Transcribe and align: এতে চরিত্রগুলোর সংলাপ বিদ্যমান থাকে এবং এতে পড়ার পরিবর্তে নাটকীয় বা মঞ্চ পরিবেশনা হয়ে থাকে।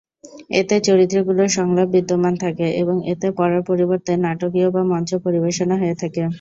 এতে 0.59 0.75
চরিত্রগুলোর 0.87 1.49
সংলাপ 1.57 1.87
বিদ্যমান 1.95 2.33
থাকে 2.43 2.67
এবং 2.81 2.95
এতে 3.11 3.27
পড়ার 3.37 3.61
পরিবর্তে 3.69 4.11
নাটকীয় 4.25 4.67
বা 4.71 4.81
মঞ্চ 4.91 5.09
পরিবেশনা 5.25 5.75
হয়ে 5.81 5.95
থাকে। 6.01 6.21